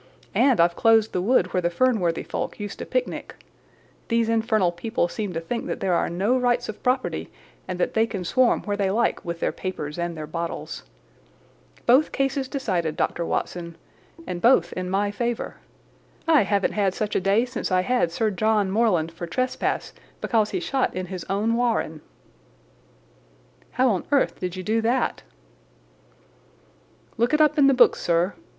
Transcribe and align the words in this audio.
And 0.33 0.59
I've 0.59 0.75
closed 0.75 1.13
the 1.13 1.21
wood 1.21 1.53
where 1.53 1.61
the 1.61 1.69
Fernworthy 1.69 2.23
folk 2.25 2.59
used 2.59 2.79
to 2.79 2.87
picnic. 2.87 3.35
These 4.07 4.29
infernal 4.29 4.71
people 4.71 5.07
seem 5.07 5.31
to 5.33 5.39
think 5.39 5.67
that 5.67 5.79
there 5.79 5.93
are 5.93 6.09
no 6.09 6.35
rights 6.35 6.67
of 6.67 6.81
property, 6.81 7.29
and 7.67 7.79
that 7.79 7.93
they 7.93 8.07
can 8.07 8.23
swarm 8.23 8.61
where 8.63 8.75
they 8.75 8.89
like 8.89 9.23
with 9.23 9.39
their 9.39 9.51
papers 9.51 9.99
and 9.99 10.17
their 10.17 10.25
bottles. 10.25 10.81
Both 11.85 12.11
cases 12.11 12.47
decided, 12.47 12.95
Dr. 12.97 13.23
Watson, 13.23 13.77
and 14.25 14.41
both 14.41 14.73
in 14.73 14.89
my 14.89 15.11
favour. 15.11 15.57
I 16.27 16.41
haven't 16.45 16.71
had 16.73 16.95
such 16.95 17.15
a 17.15 17.21
day 17.21 17.45
since 17.45 17.71
I 17.71 17.81
had 17.81 18.11
Sir 18.11 18.31
John 18.31 18.71
Morland 18.71 19.11
for 19.11 19.27
trespass 19.27 19.93
because 20.19 20.49
he 20.49 20.59
shot 20.59 20.95
in 20.95 21.05
his 21.13 21.23
own 21.29 21.53
warren." 21.53 22.01
"How 23.73 23.89
on 23.91 24.05
earth 24.11 24.39
did 24.39 24.55
you 24.55 24.63
do 24.63 24.81
that?" 24.81 25.21
"Look 27.17 27.35
it 27.35 27.39
up 27.39 27.59
in 27.59 27.67
the 27.67 27.75
books, 27.75 28.01
sir. 28.01 28.33